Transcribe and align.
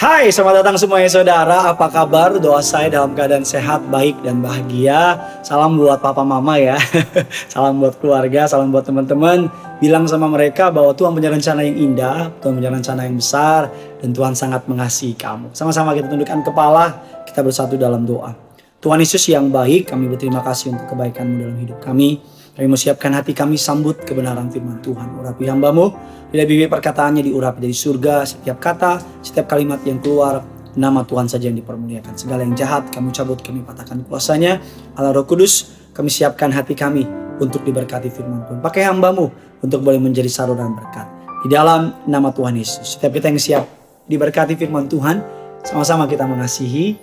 Hai, 0.00 0.32
selamat 0.32 0.64
datang 0.64 0.80
semuanya 0.80 1.12
saudara. 1.12 1.68
Apa 1.68 1.92
kabar? 1.92 2.32
Doa 2.40 2.64
saya 2.64 2.88
dalam 2.88 3.12
keadaan 3.12 3.44
sehat, 3.44 3.84
baik, 3.92 4.16
dan 4.24 4.40
bahagia. 4.40 5.20
Salam 5.44 5.76
buat 5.76 6.00
papa 6.00 6.24
mama 6.24 6.56
ya. 6.56 6.80
salam 7.52 7.84
buat 7.84 8.00
keluarga, 8.00 8.48
salam 8.48 8.72
buat 8.72 8.88
teman-teman. 8.88 9.52
Bilang 9.76 10.08
sama 10.08 10.24
mereka 10.32 10.72
bahwa 10.72 10.96
Tuhan 10.96 11.12
punya 11.12 11.28
rencana 11.28 11.60
yang 11.68 11.76
indah, 11.76 12.32
Tuhan 12.40 12.56
punya 12.56 12.72
rencana 12.72 13.04
yang 13.04 13.20
besar, 13.20 13.68
dan 14.00 14.16
Tuhan 14.16 14.32
sangat 14.32 14.64
mengasihi 14.72 15.12
kamu. 15.20 15.52
Sama-sama 15.52 15.92
kita 15.92 16.08
tundukkan 16.08 16.48
kepala, 16.48 16.96
kita 17.28 17.44
bersatu 17.44 17.76
dalam 17.76 18.08
doa. 18.08 18.32
Tuhan 18.80 19.04
Yesus 19.04 19.28
yang 19.28 19.52
baik, 19.52 19.92
kami 19.92 20.08
berterima 20.08 20.40
kasih 20.40 20.72
untuk 20.72 20.96
kebaikanmu 20.96 21.44
dalam 21.44 21.56
hidup 21.60 21.76
kami. 21.84 22.39
Kami 22.60 22.76
siapkan 22.76 23.16
hati 23.16 23.32
kami 23.32 23.56
sambut 23.56 24.04
kebenaran 24.04 24.52
firman 24.52 24.84
Tuhan. 24.84 25.16
Urapi 25.16 25.48
hambamu, 25.48 25.96
bila 26.28 26.44
bibir 26.44 26.68
perkataannya 26.68 27.24
diurapi 27.24 27.64
dari 27.64 27.72
surga, 27.72 28.28
setiap 28.28 28.60
kata, 28.60 29.00
setiap 29.24 29.48
kalimat 29.48 29.80
yang 29.88 29.96
keluar, 29.96 30.44
nama 30.76 31.00
Tuhan 31.00 31.24
saja 31.24 31.48
yang 31.48 31.56
dipermuliakan. 31.56 32.20
Segala 32.20 32.44
yang 32.44 32.52
jahat 32.52 32.92
kamu 32.92 33.16
cabut, 33.16 33.40
kami 33.40 33.64
patahkan 33.64 34.04
kuasanya. 34.04 34.60
Allah 34.92 35.16
Roh 35.16 35.24
Kudus, 35.24 35.72
kami 35.96 36.12
siapkan 36.12 36.52
hati 36.52 36.76
kami 36.76 37.08
untuk 37.40 37.64
diberkati 37.64 38.12
firman 38.12 38.44
Tuhan. 38.44 38.60
Pakai 38.60 38.84
hambamu 38.84 39.32
untuk 39.64 39.80
boleh 39.80 39.96
menjadi 39.96 40.28
saluran 40.28 40.76
berkat. 40.76 41.08
Di 41.40 41.48
dalam 41.48 41.96
nama 42.04 42.28
Tuhan 42.28 42.60
Yesus. 42.60 43.00
Setiap 43.00 43.16
kita 43.16 43.32
yang 43.32 43.40
siap 43.40 43.64
diberkati 44.04 44.52
firman 44.60 44.84
Tuhan, 44.84 45.24
sama-sama 45.64 46.04
kita 46.04 46.28
mengasihi, 46.28 47.00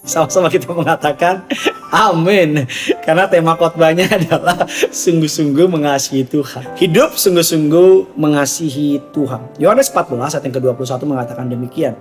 sama-sama 0.00 0.48
kita 0.48 0.72
mengatakan 0.72 1.44
amin. 1.92 2.64
Karena 3.02 3.28
tema 3.28 3.58
khotbahnya 3.58 4.08
adalah 4.18 4.64
sungguh-sungguh 4.92 5.66
mengasihi 5.68 6.24
Tuhan. 6.24 6.78
Hidup 6.78 7.18
sungguh-sungguh 7.18 8.16
mengasihi 8.16 9.02
Tuhan. 9.12 9.60
Yohanes 9.60 9.90
14 9.92 10.38
ayat 10.38 10.44
yang 10.44 10.54
ke-21 10.54 11.02
mengatakan 11.04 11.46
demikian. 11.50 11.94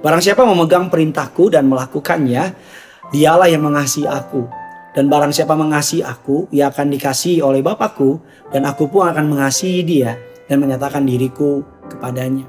Barang 0.00 0.24
siapa 0.24 0.44
memegang 0.48 0.88
perintahku 0.88 1.52
dan 1.52 1.68
melakukannya, 1.68 2.56
dialah 3.12 3.48
yang 3.52 3.64
mengasihi 3.64 4.08
aku. 4.08 4.48
Dan 4.90 5.06
barang 5.06 5.30
siapa 5.30 5.54
mengasihi 5.54 6.02
aku, 6.02 6.50
ia 6.50 6.72
akan 6.72 6.90
dikasihi 6.90 7.44
oleh 7.44 7.62
Bapakku, 7.62 8.18
dan 8.50 8.66
aku 8.66 8.90
pun 8.90 9.06
akan 9.06 9.28
mengasihi 9.30 9.86
dia 9.86 10.18
dan 10.50 10.58
menyatakan 10.58 11.06
diriku 11.06 11.62
kepadanya. 11.86 12.48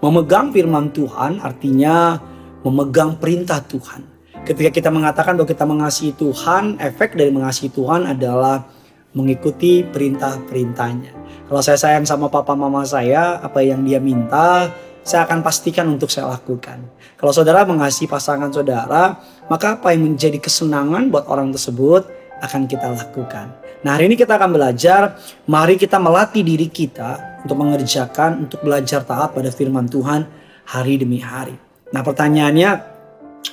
Memegang 0.00 0.50
firman 0.50 0.88
Tuhan 0.90 1.38
artinya 1.44 2.16
memegang 2.64 3.18
perintah 3.18 3.60
Tuhan. 3.60 4.11
Ketika 4.52 4.68
kita 4.68 4.92
mengatakan 4.92 5.32
bahwa 5.32 5.48
kita 5.48 5.64
mengasihi 5.64 6.12
Tuhan, 6.12 6.76
efek 6.76 7.16
dari 7.16 7.32
mengasihi 7.32 7.72
Tuhan 7.72 8.04
adalah 8.04 8.68
mengikuti 9.16 9.80
perintah-perintahnya. 9.80 11.08
Kalau 11.48 11.64
saya 11.64 11.80
sayang 11.80 12.04
sama 12.04 12.28
papa 12.28 12.52
mama 12.52 12.84
saya, 12.84 13.40
apa 13.40 13.64
yang 13.64 13.80
dia 13.80 13.96
minta, 13.96 14.68
saya 15.00 15.24
akan 15.24 15.40
pastikan 15.40 15.88
untuk 15.88 16.12
saya 16.12 16.36
lakukan. 16.36 16.84
Kalau 17.16 17.32
saudara 17.32 17.64
mengasihi 17.64 18.04
pasangan 18.04 18.52
saudara, 18.52 19.16
maka 19.48 19.80
apa 19.80 19.96
yang 19.96 20.12
menjadi 20.12 20.36
kesenangan 20.36 21.08
buat 21.08 21.32
orang 21.32 21.48
tersebut 21.56 22.12
akan 22.44 22.68
kita 22.68 22.92
lakukan. 22.92 23.56
Nah 23.80 23.96
hari 23.96 24.12
ini 24.12 24.20
kita 24.20 24.36
akan 24.36 24.52
belajar, 24.52 25.16
mari 25.48 25.80
kita 25.80 25.96
melatih 25.96 26.44
diri 26.44 26.68
kita 26.68 27.40
untuk 27.40 27.56
mengerjakan, 27.56 28.44
untuk 28.44 28.60
belajar 28.60 29.00
taat 29.00 29.32
pada 29.32 29.48
firman 29.48 29.88
Tuhan 29.88 30.28
hari 30.68 31.00
demi 31.00 31.24
hari. 31.24 31.56
Nah 31.88 32.04
pertanyaannya, 32.04 32.91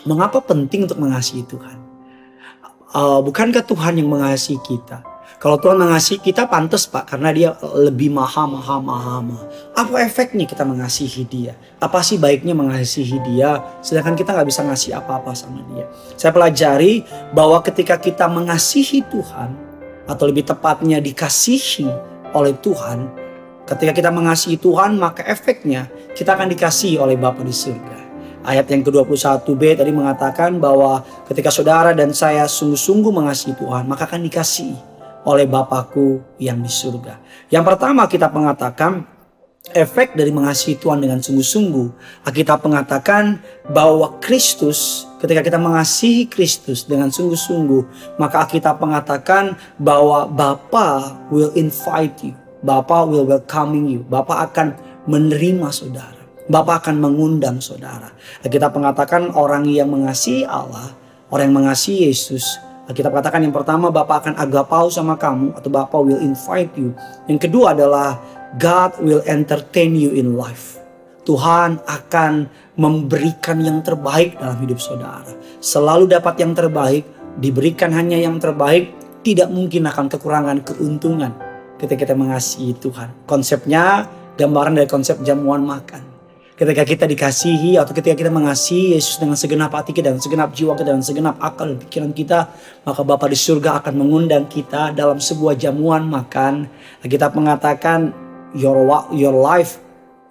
Mengapa 0.08 0.40
penting 0.40 0.86
untuk 0.88 1.00
mengasihi 1.02 1.44
Tuhan? 1.44 1.78
Uh, 2.90 3.22
bukankah 3.22 3.62
Tuhan 3.62 4.02
yang 4.02 4.10
mengasihi 4.10 4.58
kita? 4.66 5.06
Kalau 5.40 5.56
Tuhan 5.56 5.80
mengasihi 5.80 6.20
kita 6.20 6.52
pantas 6.52 6.84
pak 6.84 7.16
karena 7.16 7.32
dia 7.32 7.50
lebih 7.72 8.12
maha 8.12 8.44
maha 8.44 8.76
maha 8.84 9.24
maha. 9.24 9.46
Apa 9.72 10.04
efeknya 10.04 10.44
kita 10.44 10.68
mengasihi 10.68 11.24
dia? 11.24 11.56
Apa 11.80 12.04
sih 12.04 12.20
baiknya 12.20 12.52
mengasihi 12.52 13.24
dia 13.24 13.64
sedangkan 13.80 14.20
kita 14.20 14.36
nggak 14.36 14.50
bisa 14.52 14.68
ngasih 14.68 15.00
apa-apa 15.00 15.32
sama 15.32 15.64
dia? 15.72 15.88
Saya 16.20 16.36
pelajari 16.36 17.08
bahwa 17.32 17.64
ketika 17.64 17.96
kita 17.96 18.28
mengasihi 18.28 19.00
Tuhan 19.08 19.56
atau 20.12 20.28
lebih 20.28 20.44
tepatnya 20.44 21.00
dikasihi 21.00 21.88
oleh 22.36 22.60
Tuhan, 22.60 23.08
ketika 23.64 23.96
kita 23.96 24.12
mengasihi 24.12 24.60
Tuhan 24.60 25.00
maka 25.00 25.24
efeknya 25.24 25.88
kita 26.20 26.36
akan 26.36 26.52
dikasihi 26.52 27.00
oleh 27.00 27.16
Bapa 27.16 27.48
di 27.48 27.56
surga. 27.56 28.09
Ayat 28.50 28.66
yang 28.74 28.82
ke-21b 28.82 29.78
tadi 29.78 29.94
mengatakan 29.94 30.58
bahwa 30.58 31.06
ketika 31.30 31.54
saudara 31.54 31.94
dan 31.94 32.10
saya 32.18 32.50
sungguh-sungguh 32.50 33.14
mengasihi 33.14 33.54
Tuhan, 33.54 33.86
maka 33.86 34.10
akan 34.10 34.26
dikasihi 34.26 34.74
oleh 35.30 35.46
Bapakku 35.46 36.18
yang 36.42 36.58
di 36.58 36.72
surga. 36.72 37.22
Yang 37.54 37.64
pertama 37.70 38.10
kita 38.10 38.26
mengatakan 38.34 39.06
efek 39.70 40.18
dari 40.18 40.34
mengasihi 40.34 40.82
Tuhan 40.82 40.98
dengan 40.98 41.22
sungguh-sungguh. 41.22 41.88
Kita 42.26 42.58
mengatakan 42.58 43.38
bahwa 43.70 44.18
Kristus 44.18 45.06
ketika 45.22 45.46
kita 45.46 45.62
mengasihi 45.62 46.26
Kristus 46.26 46.90
dengan 46.90 47.14
sungguh-sungguh, 47.14 48.18
maka 48.18 48.50
kita 48.50 48.74
mengatakan 48.82 49.54
bahwa 49.78 50.26
Bapa 50.26 51.22
will 51.30 51.54
invite 51.54 52.18
you. 52.26 52.34
Bapa 52.66 53.06
will 53.06 53.30
welcoming 53.30 53.86
you. 53.86 54.02
Bapa 54.10 54.42
akan 54.50 54.74
menerima 55.06 55.70
saudara. 55.70 56.19
Bapak 56.50 56.86
akan 56.86 56.98
mengundang 56.98 57.62
saudara. 57.62 58.10
Kita 58.42 58.74
mengatakan 58.74 59.30
orang 59.38 59.70
yang 59.70 59.94
mengasihi 59.94 60.50
Allah, 60.50 60.98
orang 61.30 61.54
yang 61.54 61.58
mengasihi 61.62 62.10
Yesus. 62.10 62.58
Kita 62.90 63.14
katakan 63.14 63.46
yang 63.46 63.54
pertama 63.54 63.94
Bapak 63.94 64.26
akan 64.26 64.34
agapau 64.34 64.90
sama 64.90 65.14
kamu 65.14 65.54
atau 65.54 65.70
Bapak 65.70 66.02
will 66.02 66.18
invite 66.18 66.74
you. 66.74 66.90
Yang 67.30 67.46
kedua 67.46 67.78
adalah 67.78 68.18
God 68.58 68.98
will 69.06 69.22
entertain 69.30 69.94
you 69.94 70.10
in 70.18 70.34
life. 70.34 70.82
Tuhan 71.22 71.86
akan 71.86 72.50
memberikan 72.74 73.62
yang 73.62 73.86
terbaik 73.86 74.42
dalam 74.42 74.58
hidup 74.66 74.82
saudara. 74.82 75.30
Selalu 75.62 76.10
dapat 76.10 76.42
yang 76.42 76.58
terbaik, 76.58 77.06
diberikan 77.38 77.94
hanya 77.94 78.18
yang 78.18 78.42
terbaik, 78.42 78.90
tidak 79.22 79.54
mungkin 79.54 79.86
akan 79.86 80.10
kekurangan 80.10 80.66
keuntungan 80.66 81.30
ketika 81.78 82.10
kita 82.10 82.18
mengasihi 82.18 82.74
Tuhan. 82.74 83.30
Konsepnya 83.30 84.10
gambaran 84.34 84.82
dari 84.82 84.90
konsep 84.90 85.22
jamuan 85.22 85.62
makan. 85.62 86.09
Ketika 86.60 86.84
kita 86.84 87.06
dikasihi 87.08 87.80
atau 87.80 87.96
ketika 87.96 88.20
kita 88.20 88.28
mengasihi 88.28 88.92
Yesus 88.92 89.16
dengan 89.16 89.40
segenap 89.40 89.72
hati 89.72 89.96
kita 89.96 90.12
dan 90.12 90.20
segenap 90.20 90.52
jiwa 90.52 90.76
kita 90.76 90.92
dan 90.92 91.00
segenap 91.00 91.40
akal 91.40 91.80
pikiran 91.80 92.12
kita, 92.12 92.52
maka 92.84 93.00
Bapa 93.00 93.32
di 93.32 93.40
surga 93.40 93.80
akan 93.80 93.96
mengundang 93.96 94.44
kita 94.52 94.92
dalam 94.92 95.24
sebuah 95.24 95.56
jamuan 95.56 96.04
makan. 96.12 96.68
Kita 97.00 97.32
mengatakan 97.32 98.12
your 98.52 98.76
your 99.16 99.32
life 99.32 99.80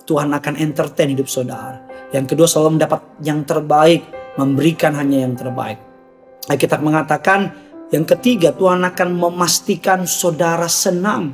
Tuhan 0.04 0.28
akan 0.36 0.60
entertain 0.60 1.16
hidup 1.16 1.32
saudara. 1.32 1.80
Yang 2.12 2.36
kedua 2.36 2.44
selalu 2.44 2.76
mendapat 2.76 3.00
yang 3.24 3.40
terbaik, 3.48 4.04
memberikan 4.36 5.00
hanya 5.00 5.24
yang 5.24 5.32
terbaik. 5.32 5.80
Kita 6.44 6.76
mengatakan 6.76 7.56
yang 7.88 8.04
ketiga 8.04 8.52
Tuhan 8.52 8.84
akan 8.84 9.16
memastikan 9.16 10.04
saudara 10.04 10.68
senang 10.68 11.32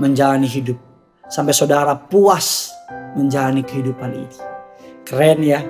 menjalani 0.00 0.48
hidup 0.48 0.80
sampai 1.28 1.52
saudara 1.52 1.92
puas 1.92 2.77
menjalani 3.18 3.66
kehidupan 3.66 4.14
ini. 4.14 4.38
Keren 5.02 5.42
ya. 5.42 5.60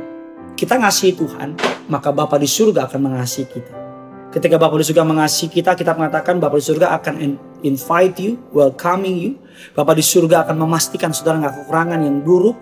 Kita 0.59 0.75
ngasih 0.77 1.17
Tuhan, 1.17 1.55
maka 1.89 2.11
Bapa 2.11 2.37
di 2.37 2.51
surga 2.51 2.91
akan 2.91 3.01
mengasihi 3.09 3.47
kita. 3.47 3.75
Ketika 4.29 4.61
Bapa 4.61 4.77
di 4.77 4.85
surga 4.85 5.07
mengasihi 5.07 5.49
kita, 5.49 5.73
kita 5.73 5.97
mengatakan 5.97 6.37
Bapa 6.37 6.61
di 6.61 6.65
surga 6.67 6.99
akan 7.01 7.15
invite 7.65 8.17
you, 8.21 8.37
welcoming 8.53 9.17
you. 9.17 9.33
Bapa 9.73 9.97
di 9.97 10.05
surga 10.05 10.45
akan 10.45 10.69
memastikan 10.69 11.17
saudara 11.17 11.41
nggak 11.47 11.55
kekurangan 11.65 12.01
yang 12.05 12.21
buruk. 12.21 12.59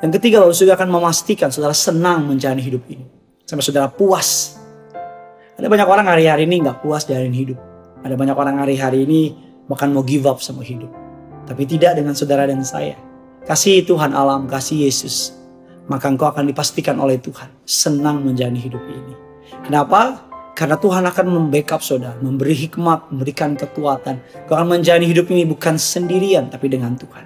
Yang 0.00 0.22
ketiga, 0.22 0.40
Bapa 0.40 0.54
di 0.54 0.58
surga 0.62 0.74
akan 0.80 0.88
memastikan 0.88 1.48
saudara 1.52 1.74
senang 1.76 2.30
menjalani 2.30 2.62
hidup 2.64 2.82
ini. 2.88 3.04
Sampai 3.44 3.60
saudara 3.60 3.92
puas. 3.92 4.56
Ada 5.60 5.68
banyak 5.68 5.84
orang 5.84 6.06
hari-hari 6.08 6.48
ini 6.48 6.64
nggak 6.64 6.80
puas 6.80 7.04
jalanin 7.04 7.34
hidup. 7.34 7.58
Ada 8.00 8.14
banyak 8.16 8.36
orang 8.38 8.56
hari-hari 8.62 9.04
ini 9.04 9.36
bahkan 9.68 9.92
mau 9.92 10.00
give 10.06 10.24
up 10.24 10.40
sama 10.40 10.64
hidup. 10.64 10.88
Tapi 11.44 11.68
tidak 11.68 12.00
dengan 12.00 12.16
saudara 12.16 12.48
dan 12.48 12.64
saya. 12.64 12.96
Kasih 13.42 13.82
Tuhan 13.82 14.14
alam, 14.14 14.46
kasih 14.46 14.86
Yesus. 14.86 15.34
Maka 15.90 16.06
engkau 16.06 16.30
akan 16.30 16.46
dipastikan 16.46 16.94
oleh 17.02 17.18
Tuhan 17.18 17.50
senang 17.66 18.22
menjalani 18.22 18.62
hidup 18.62 18.82
ini. 18.86 19.14
Kenapa? 19.66 20.30
Karena 20.54 20.78
Tuhan 20.78 21.02
akan 21.02 21.26
membackup 21.26 21.82
saudara, 21.82 22.14
memberi 22.22 22.54
hikmat, 22.54 23.10
memberikan 23.10 23.58
kekuatan. 23.58 24.46
Kau 24.46 24.54
akan 24.54 24.78
menjalani 24.78 25.10
hidup 25.10 25.26
ini 25.34 25.42
bukan 25.42 25.74
sendirian, 25.74 26.52
tapi 26.54 26.70
dengan 26.70 26.94
Tuhan. 26.94 27.24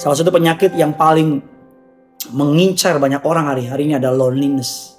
Salah 0.00 0.18
satu 0.18 0.34
penyakit 0.34 0.74
yang 0.74 0.98
paling 0.98 1.38
mengincar 2.34 2.98
banyak 2.98 3.22
orang 3.22 3.46
hari-hari 3.54 3.86
ini 3.86 3.94
adalah 4.00 4.26
loneliness. 4.26 4.98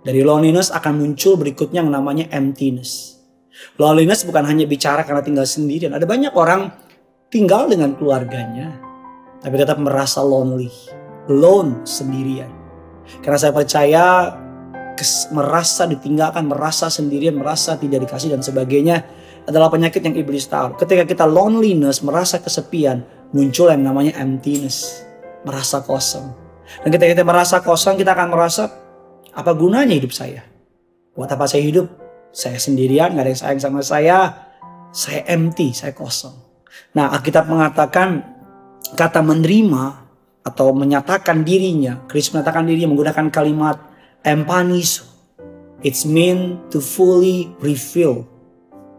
Dari 0.00 0.24
loneliness 0.24 0.72
akan 0.72 0.96
muncul 0.96 1.36
berikutnya 1.36 1.84
yang 1.84 1.92
namanya 1.92 2.30
emptiness. 2.32 3.20
Loneliness 3.76 4.24
bukan 4.24 4.48
hanya 4.48 4.64
bicara 4.64 5.04
karena 5.04 5.20
tinggal 5.20 5.44
sendirian. 5.44 5.92
Ada 5.92 6.08
banyak 6.08 6.32
orang 6.32 6.72
tinggal 7.28 7.66
dengan 7.66 7.96
keluarganya, 7.98 8.76
tapi 9.44 9.60
tetap 9.60 9.76
merasa 9.76 10.24
lonely, 10.24 10.72
alone 11.28 11.84
sendirian. 11.84 12.48
Karena 13.20 13.36
saya 13.36 13.52
percaya 13.52 14.32
kes, 14.96 15.28
merasa 15.36 15.84
ditinggalkan, 15.84 16.48
merasa 16.48 16.88
sendirian, 16.88 17.36
merasa 17.36 17.76
tidak 17.76 18.08
dikasih 18.08 18.32
dan 18.32 18.40
sebagainya 18.40 19.04
adalah 19.44 19.68
penyakit 19.68 20.00
yang 20.00 20.16
iblis 20.16 20.48
tahu. 20.48 20.80
Ketika 20.80 21.04
kita 21.04 21.28
loneliness, 21.28 22.00
merasa 22.00 22.40
kesepian, 22.40 23.04
muncul 23.36 23.68
yang 23.68 23.84
namanya 23.84 24.16
emptiness, 24.16 25.04
merasa 25.44 25.84
kosong. 25.84 26.32
Dan 26.80 26.88
ketika 26.88 27.20
kita 27.20 27.24
merasa 27.28 27.60
kosong, 27.60 28.00
kita 28.00 28.16
akan 28.16 28.32
merasa 28.32 28.72
apa 29.36 29.52
gunanya 29.52 29.92
hidup 29.92 30.16
saya? 30.16 30.40
Buat 31.12 31.36
apa 31.36 31.44
saya 31.44 31.60
hidup? 31.60 31.86
Saya 32.32 32.56
sendirian, 32.56 33.12
gak 33.12 33.22
ada 33.22 33.30
yang 33.30 33.40
sayang 33.44 33.60
sama 33.60 33.84
saya. 33.84 34.48
Saya 34.90 35.28
empty, 35.28 35.76
saya 35.76 35.92
kosong. 35.92 36.34
Nah, 36.96 37.12
Alkitab 37.14 37.46
mengatakan 37.46 38.33
kata 38.92 39.24
menerima 39.24 40.04
atau 40.44 40.76
menyatakan 40.76 41.40
dirinya, 41.40 42.04
Kristus 42.04 42.36
menyatakan 42.36 42.68
dirinya 42.68 42.92
menggunakan 42.92 43.32
kalimat 43.32 43.80
empaniso. 44.20 45.08
It's 45.84 46.04
mean 46.04 46.60
to 46.72 46.80
fully 46.80 47.52
reveal, 47.60 48.24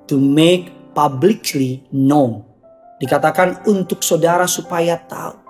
to 0.10 0.18
make 0.18 0.74
publicly 0.94 1.86
known. 1.90 2.46
Dikatakan 3.02 3.66
untuk 3.70 4.02
saudara 4.06 4.46
supaya 4.46 4.98
tahu. 5.02 5.46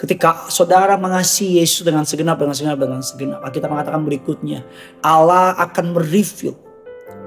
Ketika 0.00 0.48
saudara 0.48 0.96
mengasihi 0.96 1.60
Yesus 1.60 1.84
dengan 1.84 2.08
segenap, 2.08 2.40
dengan 2.40 2.56
segenap, 2.56 2.78
dengan 2.80 3.02
segenap. 3.04 3.44
Kita 3.52 3.68
mengatakan 3.68 4.00
berikutnya. 4.00 4.64
Allah 5.04 5.52
akan 5.60 5.92
mereveal. 5.92 6.56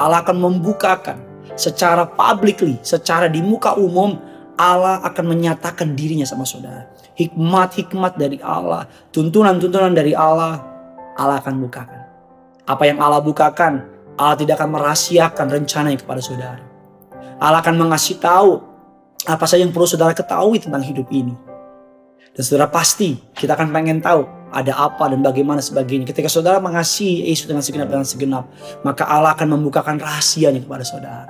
Allah 0.02 0.26
akan 0.26 0.42
membukakan 0.42 1.22
secara 1.54 2.10
publicly, 2.10 2.82
secara 2.82 3.30
di 3.30 3.46
muka 3.46 3.78
umum. 3.78 4.18
Allah 4.58 5.02
akan 5.02 5.26
menyatakan 5.34 5.98
dirinya 5.98 6.26
sama 6.26 6.46
saudara. 6.46 6.90
Hikmat-hikmat 7.18 8.18
dari 8.18 8.38
Allah, 8.42 8.86
tuntunan-tuntunan 9.14 9.94
dari 9.94 10.14
Allah, 10.14 10.62
Allah 11.18 11.42
akan 11.42 11.62
bukakan. 11.62 12.02
Apa 12.66 12.84
yang 12.90 13.02
Allah 13.02 13.22
bukakan, 13.22 13.86
Allah 14.18 14.38
tidak 14.38 14.62
akan 14.62 14.78
merahasiakan 14.78 15.46
rencananya 15.50 15.98
kepada 16.02 16.22
saudara. 16.22 16.64
Allah 17.42 17.60
akan 17.60 17.76
mengasih 17.76 18.22
tahu 18.22 18.62
apa 19.24 19.46
saja 19.48 19.64
yang 19.66 19.74
perlu 19.74 19.90
saudara 19.90 20.14
ketahui 20.14 20.62
tentang 20.62 20.84
hidup 20.86 21.10
ini. 21.10 21.34
Dan 22.34 22.42
saudara 22.42 22.70
pasti 22.70 23.18
kita 23.38 23.54
akan 23.54 23.70
pengen 23.70 24.02
tahu 24.02 24.26
ada 24.54 24.74
apa 24.78 25.10
dan 25.10 25.26
bagaimana 25.26 25.62
sebagainya. 25.62 26.06
Ketika 26.06 26.30
saudara 26.30 26.62
mengasihi 26.62 27.30
Yesus 27.30 27.50
dengan 27.50 27.66
segenap 27.66 27.88
dengan 27.90 28.06
segenap, 28.06 28.46
maka 28.86 29.06
Allah 29.10 29.34
akan 29.34 29.58
membukakan 29.58 29.98
rahasianya 29.98 30.62
kepada 30.62 30.86
saudara. 30.86 31.26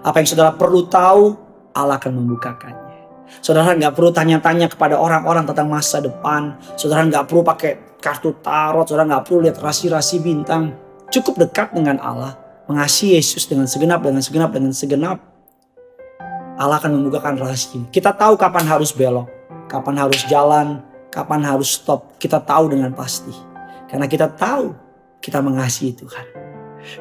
Apa 0.00 0.20
yang 0.20 0.28
saudara 0.28 0.52
perlu 0.52 0.84
tahu, 0.88 1.36
Allah 1.76 1.96
akan 1.98 2.12
membukakannya. 2.22 2.90
Saudara 3.38 3.78
nggak 3.78 3.94
perlu 3.94 4.10
tanya-tanya 4.10 4.66
kepada 4.66 4.98
orang-orang 4.98 5.46
tentang 5.46 5.70
masa 5.70 6.02
depan. 6.02 6.58
Saudara 6.74 7.06
nggak 7.06 7.30
perlu 7.30 7.46
pakai 7.46 7.98
kartu 8.02 8.34
tarot. 8.42 8.90
Saudara 8.90 9.06
nggak 9.06 9.30
perlu 9.30 9.46
lihat 9.46 9.62
rasi-rasi 9.62 10.18
bintang. 10.18 10.74
Cukup 11.14 11.38
dekat 11.38 11.70
dengan 11.70 12.02
Allah. 12.02 12.34
Mengasihi 12.66 13.18
Yesus 13.18 13.46
dengan 13.46 13.70
segenap, 13.70 14.02
dengan 14.02 14.22
segenap, 14.22 14.50
dengan 14.50 14.72
segenap. 14.74 15.18
Allah 16.58 16.76
akan 16.82 16.98
membukakan 16.98 17.38
rahasia. 17.38 17.86
Kita 17.94 18.14
tahu 18.14 18.34
kapan 18.34 18.66
harus 18.66 18.90
belok 18.90 19.40
kapan 19.70 19.94
harus 20.02 20.26
jalan, 20.26 20.82
kapan 21.14 21.46
harus 21.46 21.78
stop. 21.78 22.18
Kita 22.18 22.42
tahu 22.42 22.74
dengan 22.74 22.90
pasti. 22.90 23.30
Karena 23.86 24.10
kita 24.10 24.26
tahu 24.34 24.74
kita 25.22 25.38
mengasihi 25.38 25.94
Tuhan. 25.94 26.26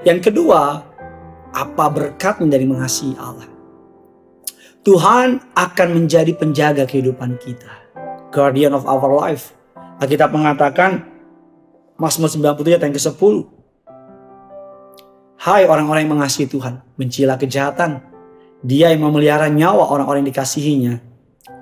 Yang 0.06 0.30
kedua, 0.30 0.86
apa 1.50 1.86
berkat 1.90 2.46
dari 2.46 2.70
mengasihi 2.70 3.18
Allah? 3.18 3.50
Tuhan 4.80 5.44
akan 5.60 5.88
menjadi 5.92 6.32
penjaga 6.40 6.88
kehidupan 6.88 7.36
kita. 7.44 7.68
Guardian 8.32 8.72
of 8.72 8.88
our 8.88 9.12
life. 9.12 9.52
Kita 10.00 10.32
mengatakan, 10.32 11.04
Mazmur 12.00 12.32
97 12.32 12.64
ayat 12.72 12.84
yang 12.88 12.96
ke-10. 12.96 13.36
Hai 15.40 15.68
orang-orang 15.68 16.08
yang 16.08 16.16
mengasihi 16.16 16.48
Tuhan, 16.48 16.80
bencilah 16.96 17.36
kejahatan. 17.36 18.00
Dia 18.64 18.96
yang 18.96 19.04
memelihara 19.04 19.52
nyawa 19.52 19.92
orang-orang 19.92 20.24
yang 20.24 20.32
dikasihinya 20.32 20.96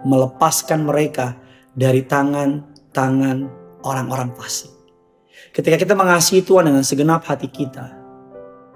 melepaskan 0.05 0.85
mereka 0.85 1.37
dari 1.73 2.05
tangan-tangan 2.05 3.49
orang-orang 3.81 4.29
fasik. 4.37 4.69
Ketika 5.53 5.77
kita 5.77 5.93
mengasihi 5.97 6.45
Tuhan 6.45 6.69
dengan 6.69 6.85
segenap 6.85 7.25
hati 7.25 7.49
kita, 7.49 7.97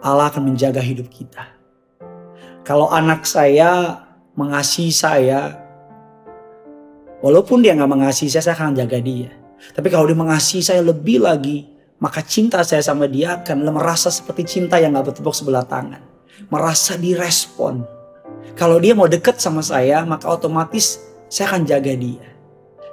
Allah 0.01 0.33
akan 0.33 0.53
menjaga 0.53 0.81
hidup 0.81 1.09
kita. 1.13 1.45
Kalau 2.65 2.89
anak 2.89 3.25
saya 3.25 4.01
mengasihi 4.35 4.93
saya, 4.93 5.55
walaupun 7.19 7.63
dia 7.63 7.75
nggak 7.75 7.91
mengasihi 7.91 8.31
saya, 8.31 8.51
saya 8.51 8.55
akan 8.57 8.77
jaga 8.77 8.99
dia. 8.99 9.29
Tapi 9.71 9.87
kalau 9.93 10.09
dia 10.09 10.17
mengasihi 10.17 10.63
saya 10.65 10.81
lebih 10.81 11.21
lagi, 11.21 11.69
maka 12.01 12.25
cinta 12.25 12.65
saya 12.65 12.81
sama 12.81 13.05
dia 13.05 13.37
akan 13.37 13.77
merasa 13.77 14.09
seperti 14.09 14.57
cinta 14.57 14.81
yang 14.81 14.97
gak 14.97 15.13
bertepuk 15.13 15.37
sebelah 15.37 15.61
tangan. 15.61 16.01
Merasa 16.49 16.97
direspon. 16.97 17.85
Kalau 18.57 18.81
dia 18.81 18.97
mau 18.97 19.05
deket 19.05 19.37
sama 19.37 19.61
saya, 19.61 20.01
maka 20.01 20.25
otomatis 20.25 20.97
saya 21.29 21.53
akan 21.53 21.61
jaga 21.69 21.93
dia. 21.93 22.25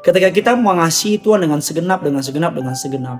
Ketika 0.04 0.28
kita 0.28 0.52
mengasihi 0.54 1.18
Tuhan 1.24 1.48
dengan 1.48 1.58
segenap, 1.64 2.04
dengan 2.04 2.20
segenap, 2.20 2.52
dengan 2.52 2.76
segenap. 2.76 3.18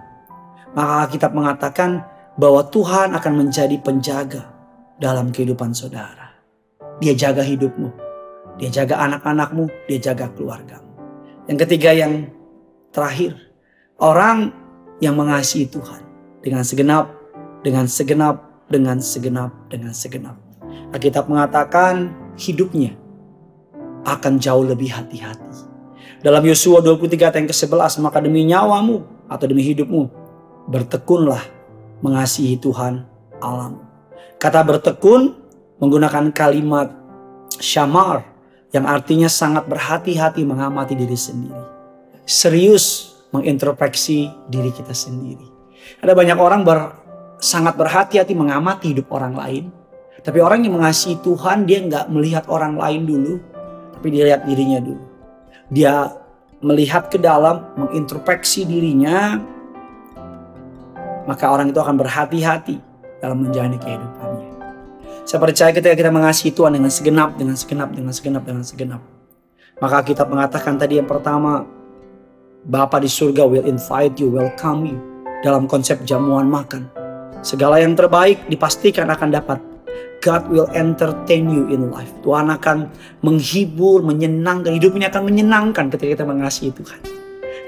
Maka 0.76 1.09
kita 1.09 1.32
mengatakan 1.32 2.05
bahwa 2.37 2.62
Tuhan 2.69 3.17
akan 3.17 3.32
menjadi 3.35 3.81
penjaga 3.81 4.44
dalam 5.00 5.32
kehidupan 5.32 5.73
saudara. 5.73 6.37
Dia 7.00 7.17
jaga 7.17 7.41
hidupmu. 7.41 8.08
Dia 8.59 8.83
jaga 8.83 8.99
anak-anakmu. 9.07 9.71
Dia 9.87 9.99
jaga 10.13 10.31
keluargamu. 10.35 10.91
Yang 11.47 11.59
ketiga 11.67 11.91
yang 11.95 12.29
terakhir. 12.91 13.39
Orang 13.99 14.53
yang 14.99 15.15
mengasihi 15.15 15.71
Tuhan. 15.71 16.03
Dengan 16.43 16.63
segenap, 16.63 17.11
dengan 17.63 17.87
segenap, 17.87 18.37
dengan 18.71 18.99
segenap, 19.03 19.51
dengan 19.71 19.93
segenap. 19.95 20.37
Alkitab 20.95 21.27
mengatakan 21.27 22.15
hidupnya 22.39 22.95
akan 24.07 24.39
jauh 24.39 24.65
lebih 24.65 24.95
hati-hati. 24.95 25.67
Dalam 26.19 26.43
Yosua 26.43 26.83
23 26.83 27.31
ayat 27.31 27.37
yang 27.39 27.49
ke-11, 27.51 28.03
maka 28.03 28.19
demi 28.19 28.43
nyawamu 28.43 29.07
atau 29.31 29.47
demi 29.47 29.63
hidupmu, 29.63 30.11
bertekunlah 30.67 31.43
mengasihi 32.03 32.59
Tuhan 32.59 33.07
Allahmu. 33.39 33.83
Kata 34.39 34.63
bertekun 34.63 35.35
menggunakan 35.79 36.31
kalimat 36.35 36.95
syamar 37.59 38.23
yang 38.73 38.85
artinya 38.85 39.29
sangat 39.29 39.65
berhati-hati 39.65 40.44
mengamati 40.44 40.93
diri 40.93 41.17
sendiri. 41.17 41.65
Serius 42.29 43.17
mengintrospeksi 43.32 44.29
diri 44.49 44.69
kita 44.73 44.93
sendiri. 44.93 45.44
Ada 46.05 46.12
banyak 46.12 46.37
orang 46.37 46.61
ber, 46.65 46.93
sangat 47.41 47.76
berhati-hati 47.81 48.37
mengamati 48.37 48.93
hidup 48.93 49.09
orang 49.09 49.32
lain. 49.32 49.65
Tapi 50.20 50.38
orang 50.44 50.67
yang 50.67 50.76
mengasihi 50.76 51.17
Tuhan 51.25 51.65
dia 51.65 51.81
nggak 51.81 52.12
melihat 52.12 52.44
orang 52.53 52.76
lain 52.76 53.09
dulu, 53.09 53.35
tapi 53.97 54.06
dia 54.12 54.35
lihat 54.35 54.44
dirinya 54.44 54.81
dulu. 54.82 55.05
Dia 55.73 56.12
melihat 56.61 57.09
ke 57.09 57.16
dalam, 57.16 57.64
mengintrospeksi 57.78 58.69
dirinya, 58.69 59.40
maka 61.25 61.49
orang 61.49 61.71
itu 61.71 61.81
akan 61.81 61.97
berhati-hati 61.97 62.76
dalam 63.23 63.47
menjalani 63.47 63.78
kehidupannya. 63.81 64.58
Saya 65.28 65.44
percaya 65.44 65.76
ketika 65.76 65.92
kita 65.92 66.08
mengasihi 66.08 66.56
Tuhan 66.56 66.73
dengan 66.73 66.88
segenap, 66.88 67.37
dengan 67.37 67.52
segenap, 67.52 67.92
dengan 67.92 68.12
segenap, 68.16 68.42
dengan 68.49 68.64
segenap. 68.64 69.00
Maka 69.76 70.00
kita 70.00 70.25
mengatakan 70.25 70.80
tadi 70.80 70.97
yang 70.97 71.04
pertama, 71.04 71.68
Bapa 72.64 72.97
di 72.97 73.12
surga 73.12 73.44
will 73.44 73.68
invite 73.68 74.16
you, 74.16 74.32
welcome 74.32 74.88
you. 74.88 74.97
Dalam 75.44 75.68
konsep 75.68 76.00
jamuan 76.08 76.49
makan. 76.49 76.88
Segala 77.44 77.76
yang 77.76 77.92
terbaik 77.92 78.49
dipastikan 78.49 79.12
akan 79.12 79.28
dapat 79.28 79.61
God 80.25 80.49
will 80.49 80.73
entertain 80.73 81.44
you 81.52 81.68
in 81.68 81.92
life. 81.92 82.08
Tuhan 82.25 82.49
akan 82.49 82.88
menghibur, 83.20 84.00
menyenangkan. 84.00 84.80
Hidup 84.80 84.97
ini 84.97 85.12
akan 85.12 85.28
menyenangkan 85.28 85.92
ketika 85.92 86.25
kita 86.25 86.25
mengasihi 86.25 86.73
Tuhan. 86.73 87.00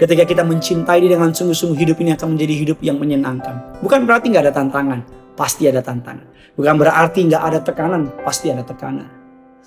Ketika 0.00 0.24
kita 0.24 0.48
mencintai 0.48 1.04
dia 1.04 1.12
dengan 1.12 1.36
sungguh-sungguh 1.36 1.76
hidup 1.76 2.00
ini 2.00 2.16
akan 2.16 2.40
menjadi 2.40 2.54
hidup 2.56 2.78
yang 2.80 2.96
menyenangkan. 2.96 3.84
Bukan 3.84 4.08
berarti 4.08 4.32
nggak 4.32 4.48
ada 4.48 4.54
tantangan. 4.56 5.19
Pasti 5.34 5.66
ada 5.66 5.80
tantangan. 5.80 6.26
Bukan 6.54 6.75
berarti 6.76 7.26
nggak 7.30 7.42
ada 7.42 7.58
tekanan. 7.62 8.10
Pasti 8.22 8.52
ada 8.52 8.64
tekanan. 8.66 9.08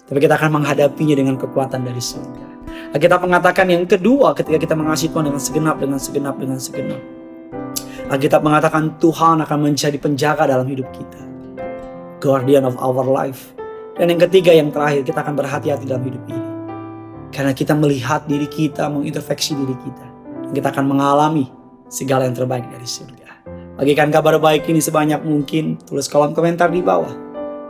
Tapi 0.04 0.20
kita 0.20 0.36
akan 0.36 0.62
menghadapinya 0.62 1.16
dengan 1.16 1.36
kekuatan 1.40 1.82
dari 1.84 2.02
surga. 2.04 2.48
Kita 2.94 3.18
mengatakan 3.18 3.70
yang 3.70 3.86
kedua 3.90 4.38
ketika 4.38 4.58
kita 4.60 4.76
mengasihi 4.78 5.10
Tuhan 5.10 5.26
dengan 5.32 5.42
segenap, 5.42 5.76
dengan 5.82 6.00
segenap, 6.00 6.36
dengan 6.38 6.60
segenap. 6.60 7.02
Alkitab 8.14 8.42
mengatakan 8.46 9.00
Tuhan 9.02 9.42
akan 9.42 9.58
menjadi 9.58 9.98
penjaga 9.98 10.46
dalam 10.46 10.68
hidup 10.70 10.92
kita 10.94 11.34
guardian 12.24 12.64
of 12.64 12.80
our 12.80 13.04
life. 13.04 13.52
Dan 14.00 14.16
yang 14.16 14.24
ketiga, 14.24 14.56
yang 14.56 14.72
terakhir, 14.72 15.04
kita 15.04 15.20
akan 15.20 15.36
berhati-hati 15.36 15.84
dalam 15.84 16.08
hidup 16.08 16.24
ini. 16.32 16.48
Karena 17.36 17.52
kita 17.52 17.76
melihat 17.76 18.24
diri 18.26 18.48
kita, 18.48 18.88
menginterfeksi 18.88 19.60
diri 19.60 19.76
kita. 19.76 20.08
Dan 20.48 20.52
kita 20.56 20.72
akan 20.72 20.86
mengalami 20.88 21.52
segala 21.92 22.26
yang 22.26 22.34
terbaik 22.34 22.66
dari 22.72 22.88
surga. 22.88 23.23
Bagikan 23.74 24.14
kabar 24.14 24.38
baik 24.38 24.70
ini 24.70 24.78
sebanyak 24.78 25.26
mungkin. 25.26 25.82
Tulis 25.82 26.06
kolom 26.06 26.38
komentar 26.38 26.70
di 26.70 26.86
bawah. 26.86 27.10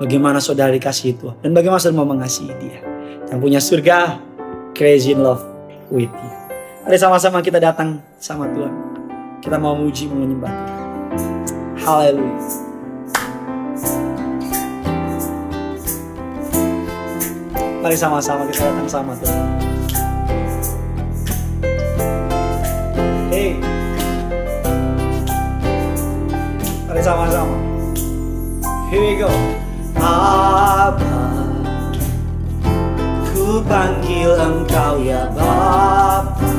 Bagaimana 0.03 0.43
saudara 0.43 0.67
dikasih 0.75 1.15
itu. 1.15 1.31
Dan 1.39 1.55
bagaimana 1.55 1.79
saudara 1.79 2.03
mau 2.03 2.12
mengasihi 2.12 2.51
dia. 2.60 2.83
Yang 3.31 3.39
punya 3.39 3.60
surga, 3.63 4.19
crazy 4.75 5.15
in 5.15 5.24
love 5.24 5.39
with 5.88 6.12
you. 6.12 6.31
Mari 6.83 7.00
sama-sama 7.00 7.39
kita 7.39 7.55
datang 7.55 8.03
sama 8.19 8.51
Tuhan. 8.51 8.74
Kita 9.39 9.55
mau 9.55 9.79
muji, 9.79 10.12
menyembah 10.12 10.51
Tuhan. 10.51 10.83
Haleluya. 11.79 12.36
Mari 17.79 17.95
sama-sama 17.95 18.43
kita 18.51 18.67
datang 18.67 18.88
sama 18.91 19.15
Tuhan. 19.24 19.62
Mari 26.93 27.09
sama-sama. 27.09 27.57
Here 28.93 29.01
we 29.01 29.17
go. 29.17 29.33
Abba, 29.97 31.25
ku 33.33 33.65
panggil 33.65 34.29
engkau 34.38 35.01
ya 35.01 35.25
Bapa. 35.33 36.53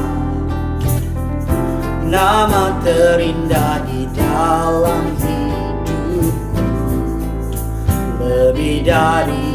Nama 2.10 2.82
terindah 2.82 3.86
di 3.86 4.10
dalam 4.10 5.14
hidupku 5.22 6.34
Lebih 8.18 8.90
dari 8.90 9.54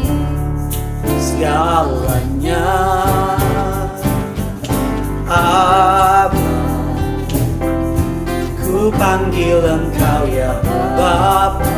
segalanya 1.20 2.64
Abba 5.28 6.49
Panggil 8.88 9.60
engkau 9.60 10.24
ya 10.32 10.56
Bapa. 10.96 11.68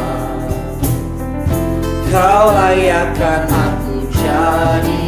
Kau 2.06 2.46
layakkan 2.54 3.50
aku 3.50 4.06
jadi 4.14 5.02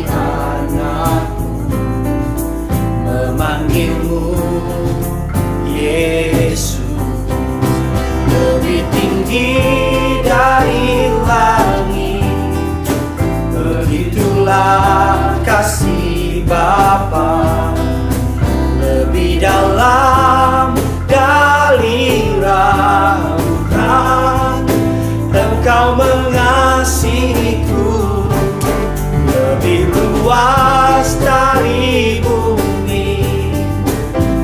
luas 30.24 31.20
dari 31.20 32.24
bumi. 32.24 33.20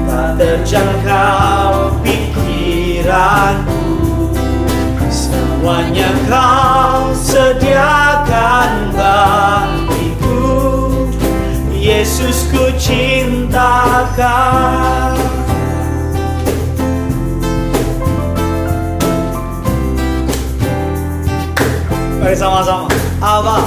Tak 0.04 0.36
terjangkau 0.36 1.96
pikiranku. 2.04 3.80
Semuanya 5.08 6.12
kau 6.28 7.16
sediakan 7.16 8.92
bagiku. 8.92 10.52
Yesus 11.72 12.44
ku 12.52 12.68
cintakan. 12.76 14.20
Mari 22.20 22.36
sama-sama. 22.36 22.84
Abba 23.24 23.64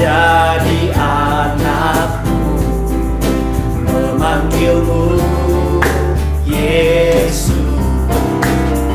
jadi 0.00 0.96
anakmu 0.96 2.56
Memanggilmu 3.84 5.20
Yesus. 6.48 7.52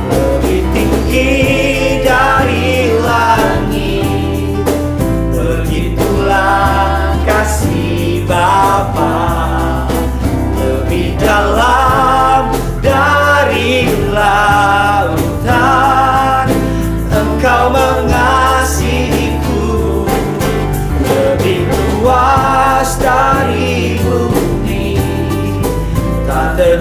Lebih 0.10 0.66
tinggi 0.74 1.34
dari 2.02 2.90
langit 3.06 4.66
Begitulah 5.30 7.14
kasih 7.30 8.26
Bapa. 8.26 9.86
Lebih 10.58 11.22
dalam 11.22 12.50
dari 12.82 13.94
lautan 14.10 15.46
Engkau 17.14 17.70
mengasihiku 17.70 18.25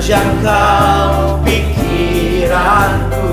Terjangkau 0.05 1.41
pikiranku. 1.49 3.25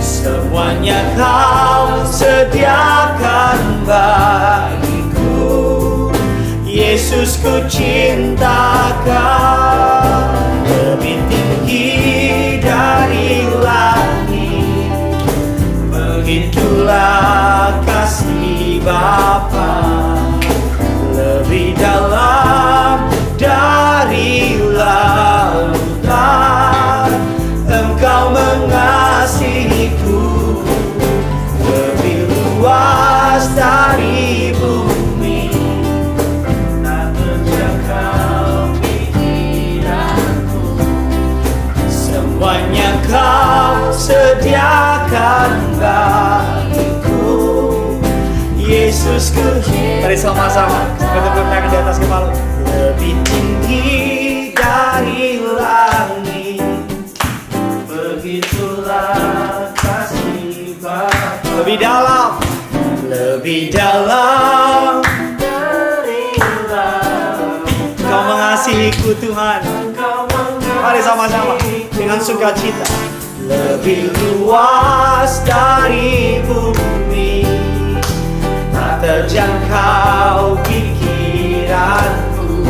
Semuanya 0.00 0.96
kau 1.12 2.08
sediakan 2.08 3.84
bagiku. 3.84 5.44
Yesus 6.64 7.36
ku 7.44 7.68
cintakan 7.68 9.12
Lebih 10.64 11.20
tinggi 11.28 12.56
dari 12.56 13.44
langit. 13.60 14.88
Begitulah 15.92 17.76
kasih 17.84 18.80
Bapa. 18.80 19.84
Lebih 21.12 21.76
dalam 21.76 22.41
sediakan 44.12 45.50
bagiku. 45.80 47.32
Yesus 48.62 49.34
ku 49.34 49.42
Mari 50.00 50.14
sama-sama 50.14 50.86
Kita 51.00 51.28
tangan 51.34 51.68
di 51.68 51.76
atas 51.80 51.96
kepala. 51.98 52.30
Lebih 52.68 53.14
tinggi 53.24 53.90
dari 54.52 55.40
langit. 55.42 56.62
Begitulah 57.88 59.72
kasih 59.76 60.76
Bapa 60.78 61.40
Lebih 61.64 61.76
dalam. 61.80 62.30
Lebih 63.08 63.72
dalam 63.72 65.00
dari 65.40 66.36
langit. 66.68 67.96
Kau 67.96 68.22
mengasihiku 68.28 69.16
Tuhan. 69.20 69.60
Mari 70.82 71.00
sama-sama 71.00 71.56
dengan 71.92 72.18
sukacita 72.20 73.11
Lebih 73.52 74.08
luas 74.16 75.44
dari 75.44 76.40
bumi. 76.48 77.44
Tak 78.72 79.04
terjangkau 79.04 80.56
pikiranku. 80.64 82.64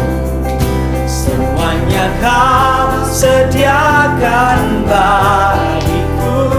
Semuanya 1.06 2.10
kau 2.18 3.06
sediakan 3.06 4.82
bagiku. 4.90 6.50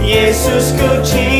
Yesus 0.00 0.72
cinta 1.04 1.31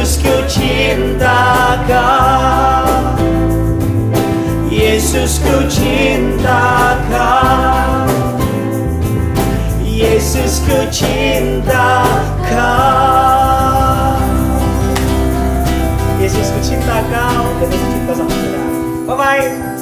Yesusku 0.00 0.32
cintakan. 0.48 1.84
Yesusku 4.72 5.68
cintakan. 5.68 7.28
Yesusku 9.84 10.88
cintakan. 10.88 12.24
Yesusku 16.16 16.58
cinta 16.64 17.04
kau 17.12 17.44
Yesus 17.60 17.84
cinta 17.92 18.16
sama 18.16 18.32
Bye-bye. 19.04 19.79